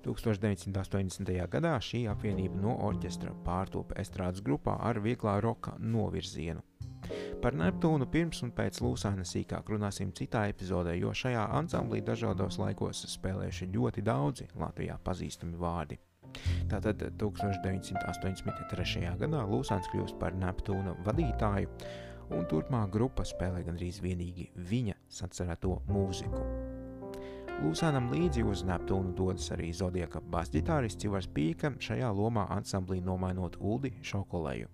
1980. 0.07 1.33
gadā 1.51 1.75
šī 1.83 2.05
apvienība 2.11 2.61
no 2.63 2.77
orķestra 2.87 3.33
pārtopa 3.45 3.97
estrādes 4.01 4.43
grupā 4.45 4.77
ar 4.89 5.01
vieglā 5.03 5.37
roka 5.43 5.75
novirzienu. 5.79 6.63
Par 7.41 7.55
Neptūnu 7.55 8.07
pirms 8.11 8.41
un 8.43 8.51
pēc 8.55 8.79
Lūsāna 8.83 9.23
sīkāk 9.27 9.69
runāsim 9.71 10.11
citā 10.17 10.47
epizodē, 10.51 10.95
jo 10.97 11.13
šajā 11.13 11.45
ansamblī 11.59 12.01
dažādos 12.05 12.57
laikos 12.61 13.05
spēlējuši 13.13 13.69
ļoti 13.75 14.03
daudzi 14.03 14.49
Latvijā 14.57 14.97
pazīstami 15.05 15.59
vārdi. 15.61 15.99
Tātad 16.71 17.03
1983. 17.21 19.13
gadā 19.21 19.43
Lūsāns 19.47 19.87
kļūst 19.93 20.19
par 20.21 20.35
Neptūna 20.35 20.97
vadītāju, 21.07 21.71
un 22.35 22.49
turpmāk 22.51 22.91
grupa 22.97 23.25
spēlē 23.27 23.63
gandrīz 23.67 24.01
vienīgi 24.03 24.49
viņa 24.69 24.97
sacerēto 25.21 25.79
mūziku. 25.87 26.66
Lūsānam 27.57 28.11
līdzi 28.13 28.43
uz 28.45 28.61
Neptūnu 28.69 29.15
dodas 29.17 29.47
arī 29.55 29.71
Zodiaka 29.73 30.19
basģitārists 30.29 31.07
Ivars 31.07 31.25
Pīka, 31.33 31.71
šajā 31.81 32.11
lomā 32.13 32.43
ansamblī 32.53 32.99
nomainot 33.01 33.57
Uldi 33.57 33.95
Šokolēju. 34.05 34.69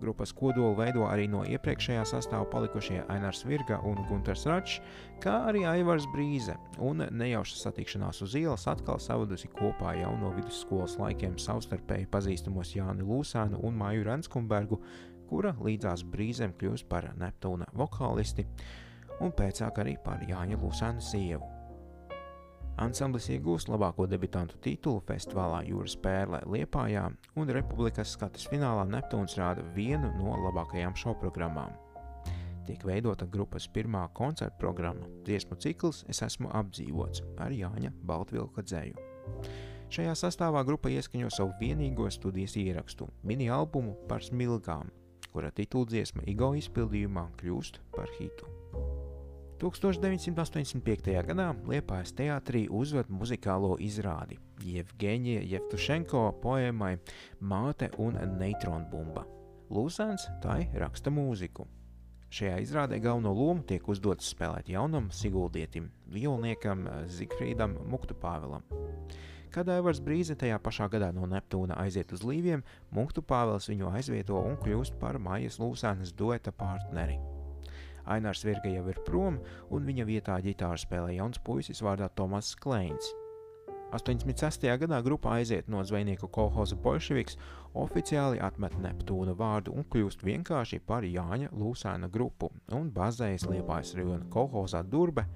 Grupas 0.00 0.32
kodolu 0.32 0.72
veido 0.78 1.04
arī 1.04 1.26
no 1.28 1.42
iepriekšējā 1.44 2.06
sastāvā 2.08 2.48
palikušie 2.48 3.02
Ainārs 3.12 3.44
Virga 3.44 3.76
un 3.84 4.00
Gunārs 4.08 4.46
Račs, 4.48 4.80
kā 5.20 5.36
arī 5.50 5.66
Aivars 5.68 6.08
Brīse, 6.14 6.56
un 6.80 7.04
nejauša 7.04 7.60
satikšanās 7.66 8.24
uz 8.24 8.40
ielas 8.40 8.64
atkal 8.72 8.96
savadusi 8.96 9.52
kopā 9.52 9.98
jau 10.00 10.16
no 10.16 10.32
vidusskolas 10.40 10.96
laikiem 10.96 11.36
savstarpēji 11.36 12.08
pazīstamos 12.08 12.72
Jāni 12.78 13.04
Lūsānu 13.04 13.60
un 13.60 13.76
Māju 13.76 14.08
Renskumbergu, 14.08 14.80
kura 15.28 15.52
līdzās 15.60 16.08
Brīzēm 16.08 16.56
kļūst 16.56 16.88
par 16.88 17.12
Neptūna 17.20 17.68
vokālisti 17.76 18.48
un 19.20 19.32
pēcāk 19.36 19.80
arī 19.82 19.96
par 20.04 20.22
Jāņa 20.26 20.58
Lūsāna 20.60 21.02
sievu. 21.04 21.46
Ansamblis 22.80 23.26
iegūst 23.28 23.68
labāko 23.68 24.06
debitantu 24.08 24.56
titulu 24.64 25.02
festivālā 25.04 25.60
Jūras 25.68 25.98
pērlē 26.00 26.40
Liepājā, 26.48 27.02
un 27.36 27.52
Republikas 27.52 28.14
skatas 28.16 28.46
finālā 28.48 28.86
Neptūns 28.88 29.36
rāda 29.36 29.64
vienu 29.74 30.08
no 30.16 30.32
labākajām 30.46 30.96
šovprogrammām. 30.96 31.74
Tiek 32.64 32.84
veidota 32.86 33.26
grupas 33.26 33.66
pirmā 33.68 34.06
koncerta 34.16 34.56
programma, 34.60 35.08
dziesmu 35.26 35.58
cikls 35.60 36.04
Es 36.08 36.22
esmu 36.22 36.52
apdzīvots 36.56 37.24
ar 37.42 37.52
Jāņa 37.52 37.92
Baltvilka 38.06 38.64
dzēju. 38.64 39.10
Šajā 39.90 40.14
sastāvā 40.14 40.62
grupa 40.64 40.88
ieskaņo 40.88 41.32
savu 41.34 41.56
vienīgo 41.60 42.06
studijas 42.14 42.54
ierakstu, 42.56 43.10
mini 43.26 43.50
albumu 43.50 43.96
par 44.08 44.22
smilgām, 44.22 44.88
kura 45.32 45.50
tituldziesma 45.50 46.24
Igo 46.30 46.54
izpildījumā 46.62 47.26
kļūst 47.42 47.82
par 47.96 48.08
hitu. 48.20 48.59
1985. 49.60 51.10
gadā 51.28 51.50
Liepājas 51.68 52.14
teātrī 52.16 52.62
uzved 52.72 53.10
muzikālo 53.12 53.74
izrādi 53.84 54.38
Jevgeņija 54.64 55.42
Jevtušenko 55.50 56.22
poēmai 56.40 56.94
Māte 57.44 57.90
un 58.00 58.16
neitronbumba. 58.40 59.26
Lūsēns 59.68 60.24
tai 60.40 60.62
raksta 60.80 61.12
mūziku. 61.12 61.66
Šajā 62.32 62.54
izrādē 62.64 63.02
galveno 63.04 63.34
lomu 63.36 63.66
tiek 63.68 63.84
uzdots 63.90 64.30
spēlēt 64.32 64.70
jaunam 64.72 65.10
Siguldietim, 65.12 65.90
violniekam 66.08 66.86
Zigfrīdam 67.12 67.74
Muktupāvelam. 67.90 68.64
Kad 69.52 69.68
Aivars 69.68 70.00
Brīze 70.00 70.38
tajā 70.40 70.56
pašā 70.62 70.86
gadā 70.88 71.10
no 71.12 71.28
Neptūna 71.28 71.76
aiziet 71.82 72.14
uz 72.16 72.24
Līviem, 72.24 72.62
Munktu 72.96 73.20
Pāvels 73.20 73.68
viņu 73.68 73.92
aizvieto 73.92 74.40
un 74.40 74.56
kļūst 74.62 74.96
par 75.02 75.20
Maijas 75.20 75.60
Lūsēnas 75.60 76.14
dueta 76.16 76.54
partneri. 76.54 77.18
Ainārs 78.10 78.44
Virga 78.46 78.70
jau 78.72 78.84
ir 78.90 79.00
prom, 79.06 79.40
un 79.70 79.86
viņa 79.86 80.06
vietā 80.08 80.36
ģitāru 80.44 80.80
spēlē 80.80 81.16
jauns 81.16 81.40
puisis 81.46 81.82
vārdā 81.84 82.10
Tomas 82.14 82.54
Kleins. 82.58 83.12
86. 83.90 84.66
gadā 84.78 85.00
grupā 85.02 85.40
aiziet 85.40 85.68
no 85.68 85.82
zvejnieku 85.82 86.28
kolhoza 86.30 86.76
Bolševiks, 86.78 87.38
oficiāli 87.74 88.38
atmet 88.42 88.76
Neptūna 88.78 89.34
vārdu 89.38 89.74
un 89.74 89.86
kļūst 89.90 90.22
vienkārši 90.26 90.78
par 90.86 91.06
Jāņa 91.06 91.50
Lūsēna 91.50 92.10
grupu 92.12 92.52
un 92.76 92.92
bazējas 92.94 93.48
Liepājas 93.50 93.96
rajona 93.98 94.30
kolhozā 94.30 94.84
Durbe, 94.86 95.26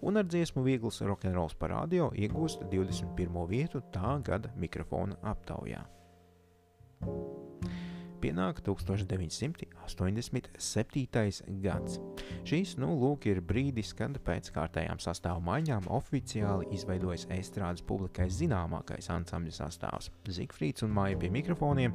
un 0.00 0.20
ar 0.20 0.24
dziesmu 0.28 0.64
Viegls 0.64 1.02
rokenrols 1.04 1.58
par 1.58 1.74
radio 1.74 2.08
iegūst 2.14 2.64
21. 2.72 3.44
vietu 3.50 3.84
tā 3.92 4.16
gada 4.24 4.52
mikrofona 4.56 5.20
aptaujā 5.34 5.84
pienāk 8.22 8.60
1987. 8.66 9.64
gads. 11.64 11.92
Šīs, 12.48 12.70
nu, 12.82 12.88
lūk, 13.00 13.20
ir 13.30 13.38
brīdis, 13.44 13.90
kad 13.98 14.12
pēc 14.24 14.44
kārtējām 14.54 14.98
sastāvu 15.02 15.40
maiņām 15.46 15.84
oficiāli 15.96 16.64
izveidojas 16.76 17.24
estrādes 17.34 17.86
publikai 17.88 18.28
zināmākais 18.30 19.06
ansambļu 19.14 19.52
sastāvs- 19.56 20.06
Zigfrīds 20.36 20.82
un 20.86 20.94
Māja 20.94 21.16
pie 21.18 21.30
mikrofoniem, 21.30 21.92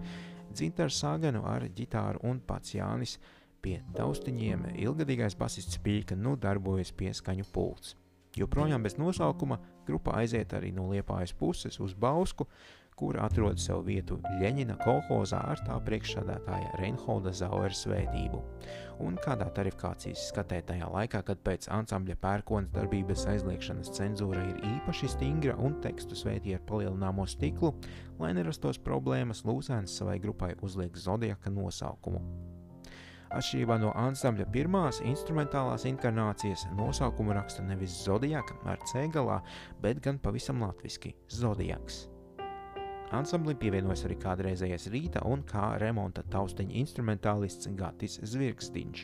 Dzintars 0.53 0.97
Sāganu 1.01 1.41
ar 1.49 1.61
ģitāru 1.69 2.19
un 2.29 2.39
pats 2.39 2.75
Jānis 2.75 3.17
pie 3.61 3.81
taustiņiem, 3.95 4.59
ilgadīgais 4.83 5.37
basists 5.39 5.79
Pīka 5.83 6.15
nu 6.19 6.35
darbojas 6.35 6.91
pie 6.91 7.13
skaņu 7.15 7.45
pults. 7.51 7.95
Joprojām 8.37 8.83
bez 8.83 8.97
nosaukuma 8.97 9.59
grupa 9.85 10.15
aiziet 10.17 10.55
arī 10.57 10.71
no 10.73 10.87
Liepājas 10.89 11.35
puses 11.37 11.79
uz 11.79 11.93
Bausku, 11.93 12.47
kur 12.99 13.17
atrod 13.21 13.59
sev 13.61 13.83
vietu 13.87 14.19
Ļeņina 14.41 14.77
kolhozā 14.83 15.41
ar 15.53 15.61
tā 15.65 15.77
priekšsādātāja 15.87 16.77
Reinholda 16.79 17.33
Zauera 17.35 17.73
svētību. 17.75 18.41
Un 19.03 19.17
kādā 19.23 19.49
tarifikācijas 19.55 20.27
skatē 20.29 20.61
tajā 20.67 20.87
laikā, 20.93 21.23
kad 21.25 21.41
pēc 21.45 21.67
ansambļa 21.73 22.17
pērkonas 22.23 22.71
darbības 22.75 23.25
aizliekšanas 23.33 23.93
cenzūra 23.97 24.43
ir 24.51 24.63
īpaši 24.75 25.11
stingra 25.15 25.57
un 25.57 25.79
tekstu 25.83 26.17
svētī 26.17 26.55
ar 26.55 26.63
palielināmo 26.69 27.25
stiklu, 27.29 27.73
lai 28.21 28.33
nerastos 28.37 28.79
problēmas, 28.81 29.43
Lūzēns 29.47 29.97
savai 29.99 30.19
grupai 30.23 30.53
uzliek 30.61 30.95
Zodiaka 30.97 31.51
nosaukumu. 31.53 32.21
Atšķirībā 33.33 33.79
no 33.81 33.89
ansambļa 33.97 34.45
pirmās 34.53 34.99
instrumentālās 35.09 35.87
inkarnācijas 35.89 36.67
nosaukumu 36.77 37.33
raksta 37.33 37.65
nevis 37.65 37.95
Zodiaka 38.05 38.59
ar 38.69 38.81
C 38.85 39.07
galā, 39.09 39.41
bet 39.81 40.03
gan 40.05 40.21
pavisam 40.21 40.61
latviski- 40.61 41.15
Zodiaks. 41.41 42.12
Ansamblim 43.13 43.59
pievienojas 43.61 44.07
arī 44.07 44.15
kādreizējais 44.21 44.87
rīta 44.89 45.21
un 45.29 45.43
kā 45.45 45.75
remonta 45.81 46.23
taustiņa 46.33 46.73
instrumentālists 46.81 47.69
Gatis 47.77 48.17
Zvirgstīņš. 48.25 49.03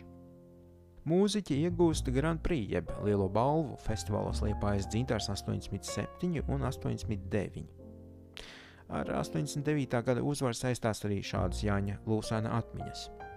Mūziķi 1.10 1.60
iegūst 1.68 2.10
Grand 2.16 2.42
Prix 2.46 2.74
jeb 2.74 2.89
lielo 3.06 3.30
balvu 3.34 3.78
festivālos 3.86 4.42
Liepājas 4.46 4.89
dzintars 4.89 5.30
87 5.30 6.42
un 6.50 6.66
89. 6.66 7.63
Ar 8.89 9.13
89. 9.22 10.04
gada 10.06 10.25
uzvaru 10.25 10.58
saistās 10.58 11.06
arī 11.06 11.22
šādas 11.22 11.62
Jāņa 11.66 12.01
Lūsēna 12.10 12.58
atmiņas– 12.58 13.08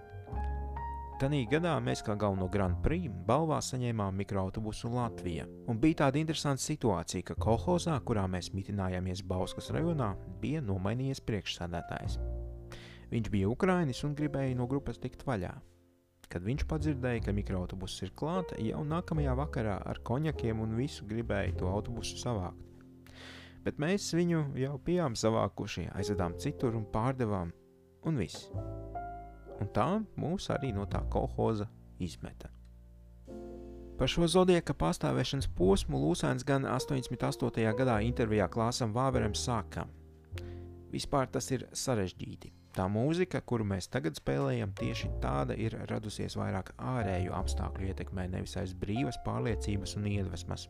Tanī 1.23 1.45
gadā 1.47 1.77
mēs 1.79 2.01
kā 2.03 2.17
galveno 2.19 2.49
Grand 2.51 2.81
Prix 2.83 3.07
balvā 3.23 3.61
saņēmām 3.63 4.17
mikroautobusu 4.19 4.89
Latvija. 4.91 5.45
Un 5.71 5.77
bija 5.79 6.01
tāda 6.01 6.19
interesanta 6.19 6.59
situācija, 6.59 7.23
ka 7.29 7.37
kolhozā, 7.39 7.93
kurā 8.03 8.25
mēs 8.27 8.49
mitinājāmies 8.51 9.21
Bauskas 9.29 9.69
rajonā, 9.71 10.09
bija 10.41 10.59
nomainījies 10.67 11.21
priekšsādātājs. 11.23 12.17
Viņš 13.13 13.29
bija 13.31 13.53
Ukrānis 13.53 14.03
un 14.03 14.17
gribēja 14.19 14.57
no 14.59 14.67
grupas 14.67 14.99
tikt 14.99 15.23
vaļā. 15.23 15.53
Kad 16.27 16.43
viņš 16.43 16.65
padzirdēja, 16.67 17.23
ka 17.23 17.37
mikroautobuss 17.39 18.03
ir 18.03 18.11
klāta, 18.19 18.59
jau 18.59 18.83
nākamajā 18.83 19.37
vakarā 19.39 19.77
ar 19.79 20.03
konjakiem 20.03 20.59
un 20.59 20.75
visu 20.75 21.07
gribēja 21.07 21.55
to 21.61 21.71
autobusu 21.71 22.19
savākt. 22.19 22.59
Bet 23.63 23.79
mēs 23.79 24.11
viņu 24.11 24.49
jau 24.59 24.75
bijām 24.75 25.15
savākuši, 25.15 25.87
aizvedām 25.95 26.35
citur 26.35 26.75
un 26.75 26.83
pārdevām, 26.91 27.55
un 28.03 28.19
viss 28.19 28.51
un 29.61 29.69
tā 29.75 29.87
mūs 30.19 30.49
arī 30.53 30.73
no 30.75 30.85
tā 30.89 31.03
kolhoza 31.13 31.67
izmeta. 31.99 32.49
Par 33.97 34.09
šo 34.09 34.27
zodieka 34.27 34.73
pastāvēšanas 34.73 35.51
posmu 35.53 35.99
Lūsēns 36.01 36.45
gan 36.47 36.65
88. 36.65 37.67
gadā 37.77 37.99
intervijā 38.03 38.49
klāsam 38.51 38.93
Vāveram 38.95 39.35
saka: 39.37 39.85
Vispār 40.93 41.29
tas 41.29 41.51
ir 41.53 41.67
sarežģīti. 41.71 42.51
Tā 42.73 42.87
mūzika, 42.89 43.43
kuru 43.45 43.67
mēs 43.69 43.85
tagad 43.93 44.17
spēlējam, 44.17 44.71
tieši 44.79 45.11
tāda 45.21 45.53
ir 45.53 45.75
radusies 45.91 46.33
vairāk 46.39 46.71
ārēju 46.81 47.35
apstākļu 47.37 47.91
ietekmē, 47.91 48.25
nevis 48.33 48.57
aiz 48.57 48.73
brīvas 48.73 49.19
pārliecības 49.25 49.93
un 49.99 50.09
iedvesmas. 50.09 50.65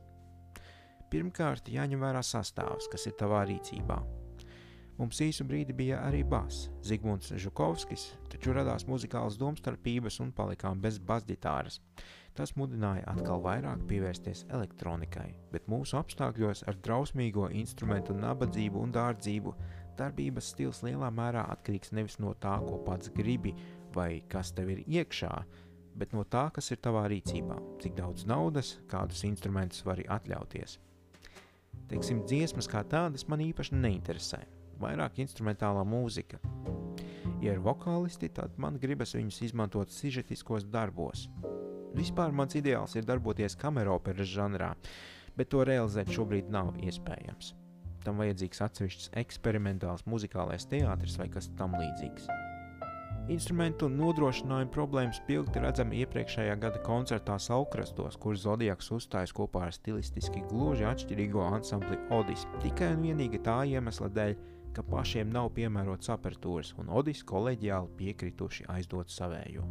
Pirmkārt, 1.13 1.71
jāņem 1.71 2.03
vērā 2.03 2.19
sastāvs, 2.27 2.89
kas 2.91 3.07
ir 3.07 3.15
tavā 3.19 3.45
rīcībā. 3.47 4.01
Mums 4.93 5.17
īsu 5.25 5.45
brīdi 5.49 5.73
bija 5.73 6.03
arī 6.05 6.21
bas, 6.21 6.67
Zigmunds 6.85 7.31
Žukovskis, 7.41 8.11
taču 8.29 8.53
radās 8.53 8.85
muzikālas 8.85 9.39
domstarpības 9.41 10.19
un 10.21 10.29
palikām 10.37 10.83
bez 10.83 10.99
basģitāras. 11.01 11.79
Tas 12.37 12.53
mudināja 12.57 13.07
atkal 13.09 13.41
vairāk 13.41 13.87
pievērsties 13.89 14.45
elektronikai, 14.53 15.31
bet 15.53 15.65
mūsu 15.69 15.97
apstākļos 15.97 16.63
ar 16.69 16.77
drausmīgo 16.85 17.49
instrumentu 17.57 18.13
nabadzību 18.17 18.85
un 18.85 18.93
dārdzību 18.93 19.55
darbības 19.97 20.53
stils 20.53 20.81
lielā 20.85 21.09
mērā 21.13 21.47
atkarīgs 21.55 21.93
nevis 21.93 22.19
no 22.21 22.33
tā, 22.37 22.59
ko 22.65 22.77
pats 22.85 23.09
gribi 23.13 23.53
vai 23.93 24.21
kas 24.29 24.53
tev 24.53 24.71
ir 24.73 24.85
iekšā, 24.85 25.33
bet 25.97 26.13
no 26.13 26.25
tā, 26.25 26.47
kas 26.53 26.69
ir 26.73 26.81
tavā 26.85 27.07
rīcībā, 27.09 27.57
cik 27.81 27.97
daudz 27.97 28.25
naudas, 28.29 28.75
kādus 28.89 29.25
instrumentus 29.25 29.85
vari 29.85 30.05
atļauties. 30.09 30.79
Teiksim, 31.89 32.23
dziesmas 32.29 32.69
kā 32.69 32.81
tādas 32.89 33.27
man 33.29 33.41
īpaši 33.45 33.77
neinteresē, 33.77 34.41
vairāk 34.81 35.19
instrumentālā 35.23 35.83
mūzika. 35.87 36.39
Ja 37.43 37.55
ir 37.55 37.63
vokālisti, 37.63 38.29
tad 38.31 38.55
man 38.61 38.77
gribas 38.79 39.15
viņus 39.17 39.41
izmantot 39.49 39.91
sižetiskos 39.91 40.65
darbos. 40.71 41.27
Vispār 41.93 42.31
mans 42.33 42.55
ideāls 42.57 42.95
ir 42.97 43.05
darboties 43.05 43.57
kameroperas 43.59 44.31
žanrā, 44.31 44.71
bet 45.37 45.51
to 45.53 45.65
realizēt 45.67 46.09
šobrīd 46.13 46.49
nav 46.53 46.73
iespējams. 46.81 47.53
Tam 48.03 48.17
vajadzīgs 48.19 48.63
atsevišķs 48.65 49.11
eksperimentāls 49.21 50.07
muzikālais 50.09 50.65
teātris 50.71 51.19
vai 51.19 51.29
kas 51.31 51.51
tam 51.59 51.77
līdzīgs. 51.79 52.27
Instrumentu 53.31 53.87
nodrošinājuma 53.87 54.71
problēmas 54.73 55.21
pilgti 55.23 55.61
redzami 55.63 56.01
iepriekšējā 56.03 56.57
gada 56.59 56.81
koncertā 56.83 57.37
Saukrastos, 57.39 58.17
kur 58.19 58.35
Zodiaks 58.35 58.91
uzstājas 58.91 59.31
kopā 59.35 59.69
ar 59.69 59.75
stilistiski 59.75 60.43
gluži 60.49 60.83
atšķirīgo 60.89 61.45
ansambli 61.47 62.01
Odis, 62.11 62.43
tikai 62.59 62.91
un 62.97 63.05
vienīgi 63.07 63.39
tā 63.45 63.61
iemesla 63.71 64.11
dēļ, 64.11 64.35
ka 64.73 64.83
pašiem 64.83 65.29
nav 65.33 65.51
piemērots 65.57 66.11
apertūras, 66.13 66.73
un 66.81 66.89
Odis 66.89 67.23
kolēģiāli 67.29 67.93
piekrituši 67.99 68.67
aizdot 68.73 69.13
savējo. 69.13 69.65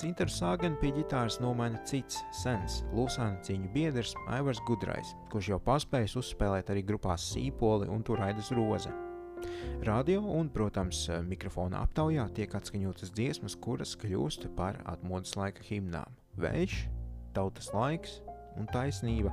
Cinteru 0.00 0.32
sāganu 0.32 0.78
pie 0.80 0.94
ģitāras 0.96 1.36
nomaina 1.42 1.76
cits, 1.84 2.22
sens, 2.32 2.78
Lūsāna 2.96 3.42
cīņu 3.44 3.68
biedrs 3.74 4.14
Aivars 4.32 4.62
Gudrais, 4.64 5.10
kurš 5.28 5.50
jau 5.52 5.58
paspējis 5.66 6.16
uzspēlēt 6.22 6.72
arī 6.72 6.86
grupās 6.88 7.26
Sīpoli 7.34 7.90
un 7.92 8.00
Turaidas 8.06 8.48
Roze. 8.56 8.94
Radio 9.84 10.22
un, 10.24 10.48
protams, 10.52 11.02
mikrofona 11.28 11.82
aptaujā 11.84 12.26
tiek 12.36 12.56
atskaņotas 12.56 13.12
dziesmas, 13.16 13.58
kuras 13.60 13.92
kļūst 14.00 14.48
par 14.56 14.80
atmodas 14.88 15.36
laika 15.36 15.64
himnām- 15.68 16.16
vējš, 16.44 16.80
tautas 17.36 17.68
laiks 17.76 18.22
un 18.56 18.68
taisnība. 18.72 19.32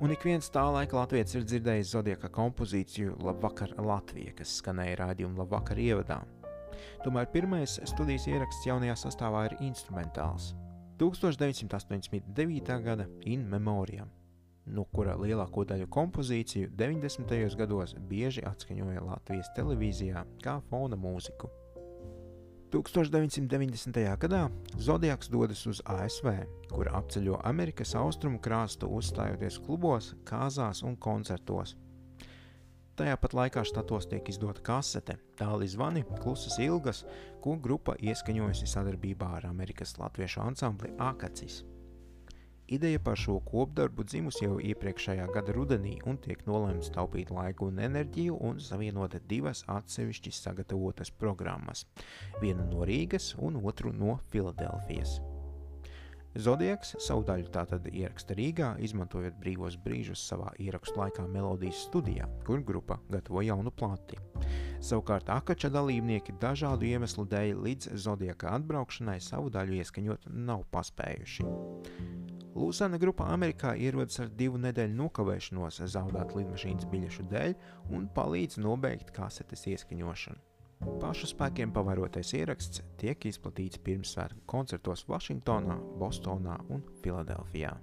Un 0.00 0.14
ik 0.14 0.22
viens 0.24 0.46
tā 0.48 0.62
laika 0.72 0.96
latviečs 0.96 1.34
ir 1.36 1.42
dzirdējis 1.44 1.90
Zodiaka 1.92 2.30
kompozīciju 2.32 3.18
Labvakar 3.20 3.74
Latvija, 3.84 4.32
kas 4.38 4.54
skanēja 4.62 4.96
rādījuma 5.02 5.42
Labvakar 5.42 5.76
ievadā. 5.76 6.22
Tomēr 7.04 7.28
pirmais 7.34 7.76
studijas 7.84 8.24
ieraksts 8.30 8.64
jaunajā 8.64 8.96
sastāvā 9.02 9.44
ir 9.50 9.58
instrumentāls. 9.68 10.54
1989. 11.02 12.80
gada 12.86 13.08
In 13.28 13.44
Memoriam 13.52 14.08
no 14.74 14.84
kura 14.94 15.16
lielāko 15.18 15.64
daļu 15.68 15.88
kompozīciju 15.92 16.72
90. 16.78 17.56
gados 17.60 17.96
bieži 18.08 18.44
atskaņoja 18.48 19.04
Latvijas 19.04 19.50
televīzijā 19.56 20.24
kā 20.44 20.60
fona 20.70 20.96
mūziku. 21.00 21.50
1990. 22.70 23.98
gadā 24.22 24.44
Zodiaks 24.78 25.28
dodas 25.28 25.64
uz 25.66 25.80
ASV, 25.84 26.28
kur 26.70 26.90
apceļo 26.94 27.40
Amerikas 27.44 27.96
austrumu 27.98 28.38
krāstu, 28.42 28.90
uzstājoties 28.94 29.58
klubos, 29.64 30.12
kāzās 30.28 30.84
un 30.86 30.94
koncertos. 30.96 31.74
Tajā 33.00 33.16
pat 33.16 33.34
laikā 33.34 33.64
štatos 33.64 34.06
tiek 34.10 34.26
izdota 34.28 34.62
kasete, 34.62 35.16
tāli 35.40 35.66
zvani, 35.72 36.04
klusas 36.20 36.58
ilgas, 36.60 37.02
ko 37.40 37.56
grupa 37.56 37.96
ieskaņojusi 37.96 38.68
sadarbībā 38.68 39.34
ar 39.40 39.48
Amerikas 39.50 39.96
latviešu 39.98 40.44
ansambli 40.44 40.92
Akacis. 41.00 41.62
Ideja 42.70 42.98
par 43.02 43.16
šo 43.18 43.40
kopdarbu 43.42 44.04
dzimusi 44.06 44.44
jau 44.44 44.60
iepriekšējā 44.62 45.24
gada 45.34 45.50
rudenī 45.56 45.96
un 46.06 46.20
tiek 46.22 46.44
nolēmts 46.46 46.92
taupīt 46.94 47.32
laiku 47.34 47.66
un 47.66 47.80
enerģiju 47.82 48.36
un 48.46 48.60
savienot 48.62 49.16
divas 49.32 49.64
atsevišķi 49.74 50.30
sagatavotas 50.36 51.10
programmas- 51.10 51.82
vienu 52.42 52.68
no 52.70 52.86
Rīgas 52.86 53.34
un 53.38 53.58
otru 53.66 53.90
no 53.92 54.20
Filadelfijas. 54.30 55.18
Zodiaks 56.38 56.94
savu 57.02 57.24
daļu 57.26 57.50
tātad 57.50 57.88
ieraksta 57.90 58.36
Rīgā, 58.38 58.68
izmantojot 58.78 59.34
brīvos 59.42 59.74
brīžus 59.74 60.22
savā 60.30 60.52
ierakstu 60.62 61.00
laikā 61.00 61.26
melodijas 61.26 61.80
studijā, 61.88 62.28
kur 62.46 62.62
grupa 62.62 63.00
gatavo 63.10 63.42
jaunu 63.42 63.72
plati. 63.74 64.16
Savukārt 64.78 65.26
Akača 65.26 65.72
dalībnieki 65.74 66.38
dažādu 66.38 66.86
iemeslu 66.86 67.26
dēļ 67.26 67.64
līdz 67.66 67.96
Zodiaka 67.96 68.54
atbraukšanai 68.60 69.18
savu 69.20 69.50
daļu 69.50 69.82
ieskaņot 69.82 70.30
nav 70.30 70.62
paspējuši. 70.70 71.48
Lūsana 72.50 72.98
grupa 72.98 73.28
Amerikā 73.30 73.76
ierodas 73.78 74.18
ar 74.24 74.30
divu 74.34 74.58
nedēļu 74.58 74.96
nokavēšanos 74.98 75.82
zaudēt 75.92 76.34
lidmašīnas 76.34 76.88
biļešu 76.90 77.26
dēļ 77.30 77.54
un 77.94 78.08
palīdz 78.14 78.58
nobeigt 78.58 79.12
kasetes 79.14 79.68
ieskaņošanu. 79.70 80.40
Pašu 81.00 81.28
spēkiem 81.30 81.70
pavarotais 81.76 82.32
ieraksts 82.34 82.82
tiek 82.98 83.26
izplatīts 83.28 83.78
pirmsvētku 83.84 84.42
koncertos 84.48 85.04
Vašingtonā, 85.08 85.76
Bostonā 86.00 86.56
un 86.72 86.82
Filadelfijā. 87.04 87.74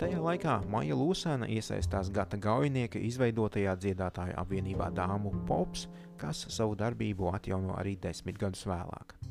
Tajā 0.00 0.22
laikā 0.22 0.54
Maija 0.72 0.96
Lūsēna 0.98 1.46
iesaistās 1.52 2.08
Gata 2.14 2.38
Gaujnieka 2.40 3.02
izveidotajā 3.10 3.74
dziedātāju 3.82 4.38
apvienībā 4.40 4.88
Dāmu 4.94 5.34
Pops, 5.46 5.84
kas 6.18 6.46
savu 6.48 6.78
darbību 6.80 7.28
atjauno 7.34 7.76
arī 7.78 7.98
desmit 8.00 8.40
gadus 8.40 8.64
vēlāk. 8.70 9.21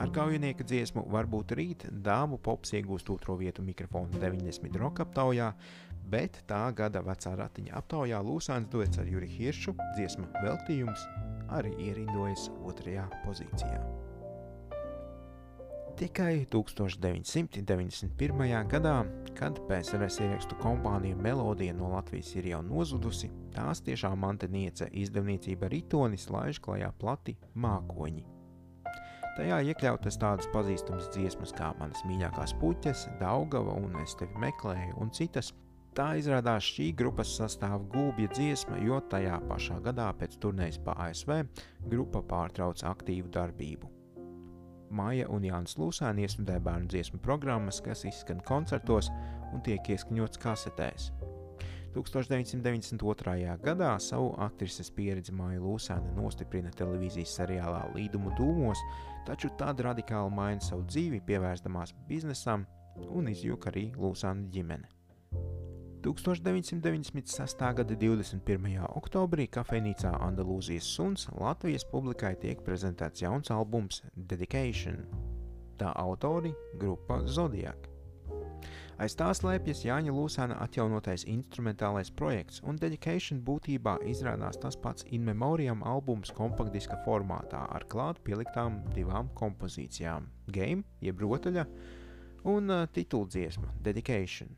Ar 0.00 0.08
kaujinieka 0.16 0.64
dziesmu 0.64 1.02
Varbūt 1.12 1.52
rīt 1.58 1.82
dāmu 1.92 2.38
pops 2.40 2.72
iegūst 2.72 3.10
otro 3.12 3.34
vietu 3.36 3.60
mikrofonu 3.60 4.16
90 4.22 4.78
roka 4.80 5.04
aptaujā, 5.04 5.50
bet 6.08 6.38
tā 6.48 6.60
gada 6.76 7.02
vecā 7.04 7.34
ratiņa 7.36 7.74
aptaujā 7.82 8.20
Lūsāns 8.24 8.70
duets 8.72 9.00
ar 9.02 9.10
Juri 9.10 9.28
Hiršu 9.28 9.74
dziesma 9.98 10.30
Veltījums 10.40 11.04
arī 11.52 11.74
ierindojas 11.90 12.48
otrajā 12.64 13.04
pozīcijā. 13.26 13.82
Tikai 16.00 16.48
1991. 16.48 18.08
gadā, 18.72 18.96
kad 19.36 19.60
PSRS 19.68 20.16
ierakstu 20.24 20.56
kompānija 20.62 21.20
Melodija 21.20 21.76
no 21.76 21.92
Latvijas 21.92 22.32
ir 22.40 22.48
jau 22.54 22.62
nozudusi, 22.64 23.28
tās 23.52 23.84
tiešām 23.84 24.16
manteniece 24.24 24.88
izdevniecība 24.96 25.68
Ritonis 25.68 26.32
laiž 26.32 26.56
klajā 26.64 26.88
plati 26.96 27.36
mākoņi. 27.52 28.39
Tajā 29.38 29.60
iekļautas 29.70 30.18
tādas 30.18 30.48
pazīstamas 30.50 31.06
dziesmas 31.14 31.52
kā 31.54 31.70
manas 31.78 32.02
mīļākās 32.08 32.56
puķes, 32.60 33.06
Daugava 33.20 33.76
un 33.78 33.94
es 34.02 34.16
tevi 34.18 34.42
meklēju 34.42 34.98
un 35.00 35.12
citas. 35.14 35.52
Tā 35.94 36.12
izrādās 36.18 36.66
šī 36.66 36.90
grupas 36.98 37.32
sastāva 37.38 37.80
gūbja 37.92 38.30
dziesma, 38.34 38.78
jo 38.82 39.00
tajā 39.10 39.40
pašā 39.50 39.80
gadā 39.86 40.10
pēc 40.18 40.36
turnējas 40.42 40.78
pa 40.86 40.94
ASV 41.06 41.40
grupa 41.90 42.22
pārtrauca 42.26 42.90
aktīvu 42.92 43.30
darbību. 43.34 43.90
Maija 44.90 45.28
un 45.30 45.46
Jānis 45.46 45.76
Lūsēni 45.78 46.26
iestudē 46.26 46.58
bērnu 46.66 46.90
dziesmu 46.90 47.22
programmas, 47.22 47.78
kas 47.82 48.02
izskan 48.10 48.42
koncertos 48.46 49.10
un 49.54 49.62
tiek 49.66 49.92
ieskaņots 49.94 50.42
kasetēs. 50.42 51.10
1992. 51.94 53.56
gadā 53.64 53.94
savu 53.98 54.30
aktrises 54.38 54.92
pieredzi 54.94 55.34
Māja 55.34 55.58
Lūsēna 55.64 56.14
nostiprina 56.14 56.70
televīzijas 56.78 57.34
seriālā 57.40 57.82
Līdumu 57.96 58.30
dūmos, 58.38 58.78
taču 59.26 59.50
tad 59.58 59.82
radikāli 59.82 60.34
maina 60.34 60.62
savu 60.62 60.86
dzīvi, 60.86 61.22
pievērsdamās 61.26 61.94
biznesam 62.08 62.66
un 63.10 63.30
izjūka 63.32 63.72
arī 63.72 63.90
Lūsāna 63.98 64.46
ģimene. 64.54 64.88
1996. 66.00 67.60
gada 67.76 67.96
21. 68.00 68.78
oktobrī 68.96 69.50
kafejnīcā 69.52 70.14
Andalūzijas 70.24 70.88
suns 70.96 71.26
Latvijas 71.36 71.84
publikai 71.90 72.36
tiek 72.40 72.64
prezentēts 72.64 73.26
jauns 73.26 73.52
albums 73.52 74.00
Dedication. 74.16 75.04
Tā 75.76 75.92
autori- 75.96 76.54
grupa 76.80 77.20
Zodiac. 77.26 77.89
Aiz 79.00 79.14
tā 79.16 79.30
slēpjas 79.32 79.78
Jāņa 79.86 80.12
Lūsāna 80.12 80.58
atjaunotais 80.60 81.22
instrumentālais 81.32 82.10
projekts, 82.12 82.58
un 82.68 82.76
Dedication 82.76 83.38
būtībā 83.46 83.94
izrādās 84.04 84.60
tas 84.60 84.76
pats 84.76 85.06
In 85.08 85.24
Memoriam 85.24 85.80
albums 85.88 86.28
kompaktdiska 86.36 86.98
formātā 87.06 87.62
ar 87.72 87.86
klāt 87.88 88.20
pieliktām 88.26 88.76
divām 88.92 89.30
kompozīcijām- 89.40 90.28
Game, 90.56 90.84
jeb 91.00 91.24
rotaļa, 91.24 91.64
un 92.52 92.68
uh, 92.68 92.84
tituldziesma 92.92 93.72
Dedication. 93.80 94.52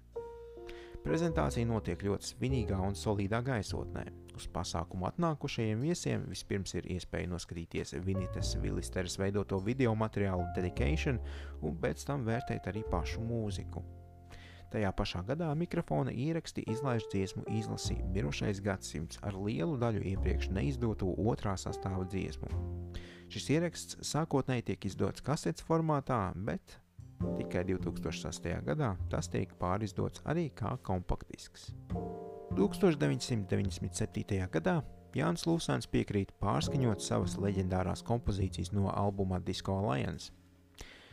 Prezentācija 1.07 1.71
notiek 1.71 2.03
ļoti 2.03 2.35
svinīgā 2.35 2.83
un 2.83 2.99
solīdā 2.99 3.45
gaisotnē. 3.47 4.09
Uz 4.35 4.51
pasākumu 4.51 5.07
atnākušajiem 5.13 5.87
viesiem 5.87 6.27
vispirms 6.27 6.75
ir 6.75 6.91
iespēja 6.91 7.31
noskatīties 7.31 7.95
Vinitas 8.03 8.57
Vilisteres 8.59 9.21
veidoto 9.23 9.63
video 9.63 9.95
materiālu 9.95 10.51
Dedication 10.59 11.23
un 11.63 11.79
pēc 11.79 12.11
tam 12.11 12.27
vērtēt 12.27 12.73
arī 12.75 12.83
pašu 12.91 13.23
mūziku. 13.23 14.02
Tajā 14.73 14.89
pašā 14.97 15.21
gadā 15.29 15.51
mikrofona 15.59 16.13
ieraksti 16.17 16.63
izlaiž 16.73 17.05
dziesmu 17.13 17.43
izlasi 17.53 17.99
Mirušais 18.15 18.63
gadsimts 18.65 19.19
ar 19.21 19.37
lielu 19.37 19.77
daļu 19.77 20.01
iepriekš 20.15 20.49
neizdoto 20.57 21.11
otrā 21.13 21.53
sastāva 21.61 22.07
dziesmu. 22.09 22.49
Šis 23.33 23.51
ieraksts 23.53 23.99
sākotnēji 24.09 24.65
tiek 24.71 24.89
izdots 24.89 25.25
kasetes 25.25 25.65
formātā, 25.69 26.23
bet 26.49 26.79
tikai 27.37 27.67
2008. 27.69 28.65
gadā 28.65 28.95
tas 29.13 29.29
tiek 29.33 29.53
pārizdots 29.61 30.25
arī 30.25 30.49
kā 30.57 30.73
kompaktdisks. 30.89 31.69
1997. 32.57 34.49
gadā 34.53 34.81
Jānis 35.17 35.45
Lūsāns 35.45 35.89
piekrīt 35.93 36.33
pārskaņot 36.41 37.05
savas 37.05 37.37
leģendārās 37.41 38.01
kompozīcijas 38.09 38.73
no 38.73 38.89
albuma 38.89 39.41
Disco 39.41 39.77
Alliance. 39.77 40.33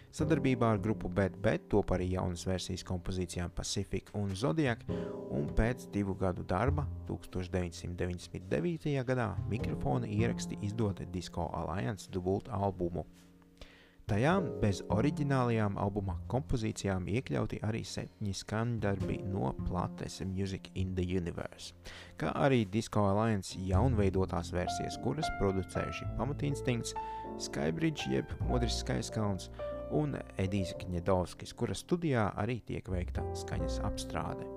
Sadarbībā 0.10 0.72
ar 0.74 0.80
grupu 0.82 1.06
Bad 1.14 1.36
Bet 1.38 1.68
top 1.70 1.92
arī 1.94 2.08
jaunas 2.16 2.42
versijas 2.50 2.82
kompozīcijām 2.88 3.52
Pacific 3.54 4.10
un 4.18 4.34
Zodiac, 4.34 4.82
un 5.30 5.46
pēc 5.54 5.86
divu 5.94 6.16
gadu 6.18 6.42
darba 6.50 6.88
1999. 7.06 8.96
gadā 9.06 9.30
mikrofona 9.52 10.10
ieraksti 10.10 10.58
izdota 10.66 11.06
Disco 11.14 11.46
Alliance 11.54 12.10
dubultu 12.10 12.50
albumu. 12.50 13.06
Tajā 14.10 14.34
bez 14.58 14.80
oriģinālajām 14.90 15.76
albuma 15.78 16.16
kompozīcijām 16.32 17.06
iekļauti 17.14 17.60
arī 17.68 17.84
septiņi 17.86 18.34
skaņdarbi 18.40 19.20
no 19.30 19.52
plates 19.68 20.24
Music 20.26 20.72
in 20.74 20.96
the 20.98 21.06
Universe, 21.06 21.76
kā 22.18 22.34
arī 22.34 22.64
Disco 22.66 23.06
Alliance 23.06 23.62
jaunveidotās 23.62 24.50
versijas, 24.58 24.98
kuras 25.06 25.30
producējuši 25.38 26.10
Pamatinstinkts, 26.18 26.98
Skybridge 27.38 28.10
jeb 28.10 28.34
Modris 28.50 28.82
Skaiskalns 28.82 29.52
un 29.96 30.16
Edijs 30.38 30.76
Kņedovskis, 30.80 31.56
kura 31.58 31.78
studijā 31.78 32.30
arī 32.40 32.60
tiek 32.66 32.88
veikta 32.92 33.26
skaņas 33.38 33.82
apstrāde. 33.90 34.48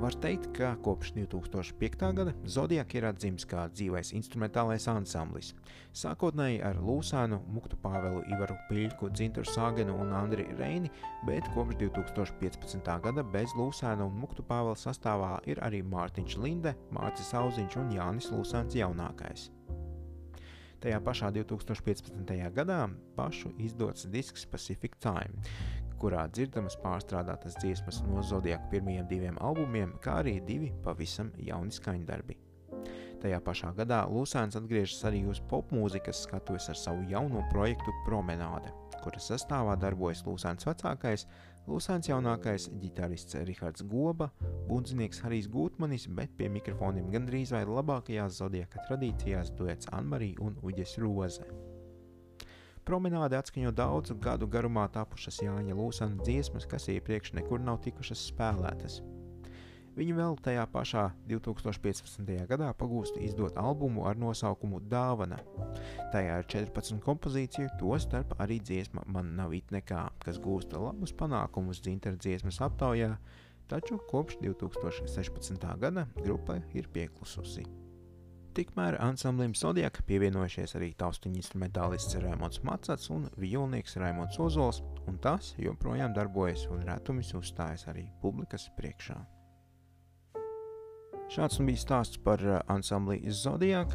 Var 0.00 0.14
teikt, 0.16 0.46
ka 0.56 0.76
kopš 0.80 1.10
2005. 1.12 2.12
gada 2.16 2.32
Zodiak 2.48 2.94
ir 2.96 3.04
atzīts 3.04 3.44
kā 3.44 3.66
dzīvais 3.68 4.14
instrumentālais 4.16 4.86
ansamblis. 4.88 5.50
Sākotnēji 5.92 6.62
ar 6.64 6.80
Lūsānu, 6.80 7.42
Muktu 7.52 7.76
Pāvelu, 7.82 8.22
Ivaru 8.32 8.56
Piļku, 8.70 9.10
Dzintaru 9.12 9.52
Sāgenu 9.52 9.98
un 10.00 10.14
Andri 10.16 10.48
Reini, 10.56 10.88
bet 11.28 11.52
kopš 11.52 11.76
2015. 11.84 12.88
gada 13.04 13.26
bez 13.36 13.52
Lūsāna 13.60 14.08
un 14.08 14.16
Muktu 14.22 14.40
Pāvela 14.40 14.78
sastāvā 14.80 15.34
ir 15.44 15.60
arī 15.60 15.84
Mārtiņš 15.84 16.40
Linde, 16.40 16.72
Mārcis 16.96 17.34
Auziņš 17.36 17.76
un 17.84 17.92
Jānis 17.98 18.32
Lūsāns 18.32 18.80
jaunākais. 18.80 19.50
Tajā 20.80 20.96
pašā 21.04 21.28
2015. 21.36 22.30
gadā 22.56 22.86
pašu 23.12 23.50
izdots 23.60 24.06
disks 24.08 24.46
Pacific 24.48 24.94
Time, 24.96 25.42
kurā 26.00 26.22
dzirdamas 26.32 26.78
pārstrādātas 26.80 27.58
dziesmas 27.60 27.98
no 28.06 28.22
Zodiaka 28.24 28.64
pirmajiem 28.72 29.10
diviem 29.10 29.40
albumiem, 29.44 29.92
kā 30.00 30.22
arī 30.22 30.38
divi 30.40 30.70
pavisam 30.86 31.34
jauni 31.36 31.76
skaņdarbi. 31.76 32.38
Tajā 33.20 33.42
pašā 33.44 33.74
gadā 33.76 33.98
Lūsēns 34.08 34.56
atgriežas 34.56 35.04
arī 35.10 35.26
uz 35.28 35.42
popmūzikas 35.52 36.22
skatuves 36.24 36.70
ar 36.72 36.80
savu 36.80 37.04
jauno 37.12 37.44
projektu 37.52 37.92
Promenāde, 38.06 38.72
kuras 39.04 39.28
sastāvā 39.28 39.76
darbojas 39.76 40.24
Lūsēns 40.24 40.64
vecākais, 40.64 41.26
Lūsēns 41.70 42.08
jaunākais, 42.08 42.64
ģitārists 42.82 43.36
Rihards 43.46 43.84
Goba, 43.86 44.26
bundzinieks 44.66 45.20
Harijs 45.22 45.46
Gūtmanis, 45.52 46.08
bet 46.16 46.32
pie 46.34 46.48
mikrofoniem 46.50 47.12
gandrīz 47.12 47.52
vai 47.54 47.60
labākajās 47.68 48.40
zodieka 48.40 48.82
tradīcijās 48.88 49.52
duets 49.54 49.86
Anmarī 49.94 50.32
un 50.42 50.56
Uģes 50.66 50.96
Roze. 50.98 51.46
Promenāde 52.90 53.38
atskaņo 53.38 53.70
daudzu 53.70 54.18
gadu 54.18 54.50
garumā 54.50 54.88
tapušas 54.90 55.38
Jāņa 55.44 55.78
Lūsana 55.78 56.18
dziesmas, 56.24 56.66
kas 56.66 56.90
iepriekš 56.90 57.36
nekur 57.38 57.62
nav 57.62 57.78
tikušas 57.86 58.26
spēlētas. 58.32 58.98
Viņa 60.00 60.14
vēl 60.16 60.38
tajā 60.40 60.62
pašā 60.72 61.02
2015. 61.28 62.30
gadā 62.48 62.70
pagūst 62.72 63.18
izdot 63.20 63.58
albumu 63.60 64.06
ar 64.08 64.16
nosaukumu 64.16 64.78
Dāvana. 64.88 65.36
Tajā 66.14 66.38
ir 66.40 66.46
14 66.48 67.02
kompozīciju, 67.04 67.68
tostarp 67.76 68.32
arī 68.40 68.56
dziesma 68.64 69.02
Man 69.12 69.34
nav 69.36 69.52
it 69.52 69.68
nekā, 69.68 70.06
kas 70.24 70.38
gūsta 70.40 70.80
labus 70.80 71.12
panākumus 71.12 71.82
dzintara 71.84 72.16
dziesmas 72.16 72.62
aptaujā, 72.64 73.10
taču 73.68 73.98
kopš 74.08 74.38
2016. 74.40 75.66
gada 75.82 76.06
grupa 76.22 76.56
ir 76.72 76.88
pieklususi. 76.94 77.66
Tikmēr 78.56 78.96
ansamblim 79.04 79.52
Zodiaka 79.52 80.00
pievienojušies 80.08 80.78
arī 80.78 80.94
taustiņa 81.02 81.42
instrumentālists 81.42 82.16
Raimons 82.24 82.62
Macats 82.64 83.12
un 83.12 83.28
violnieks 83.36 84.00
Raimons 84.00 84.40
Ozols, 84.40 84.80
un 85.12 85.20
tas 85.20 85.52
joprojām 85.60 86.16
darbojas 86.16 86.64
un 86.72 86.80
retumis 86.88 87.34
uzstājas 87.36 87.84
arī 87.92 88.06
publikas 88.24 88.70
priekšā. 88.80 89.20
Šāds 91.30 91.60
bija 91.62 91.78
stāsts 91.78 92.18
par 92.24 92.42
uh, 92.42 92.58
ansambli 92.72 93.20
Zodiac. 93.30 93.94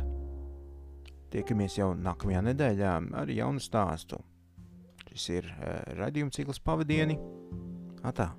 Tiekamies 1.34 1.76
jau 1.76 1.90
nākamajā 2.00 2.46
nedēļā 2.48 2.94
ar 3.20 3.34
jaunu 3.36 3.60
stāstu. 3.60 4.22
Šis 5.12 5.28
ir 5.42 5.52
uh, 5.58 5.82
raidījuma 6.00 6.32
cikls 6.32 6.64
pavadieni. 6.64 7.20
Atā! 8.08 8.32